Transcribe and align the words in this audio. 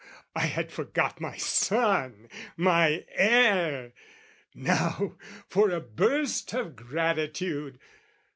I 0.35 0.47
had 0.47 0.71
forgot 0.71 1.21
my 1.21 1.37
son, 1.37 2.27
My 2.57 3.05
heir! 3.11 3.93
Now 4.55 5.15
for 5.47 5.69
a 5.69 5.79
burst 5.79 6.53
of 6.55 6.75
gratitude! 6.75 7.77